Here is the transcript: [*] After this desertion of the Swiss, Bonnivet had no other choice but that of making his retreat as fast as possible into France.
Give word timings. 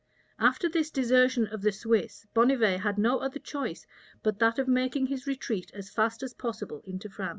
[*] 0.25 0.39
After 0.49 0.67
this 0.67 0.89
desertion 0.89 1.45
of 1.45 1.61
the 1.61 1.71
Swiss, 1.71 2.25
Bonnivet 2.33 2.79
had 2.79 2.97
no 2.97 3.19
other 3.19 3.37
choice 3.37 3.85
but 4.23 4.39
that 4.39 4.57
of 4.57 4.67
making 4.67 5.05
his 5.05 5.27
retreat 5.27 5.69
as 5.75 5.91
fast 5.91 6.23
as 6.23 6.33
possible 6.33 6.81
into 6.87 7.07
France. 7.07 7.29